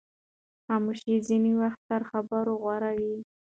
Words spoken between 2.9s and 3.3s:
وي.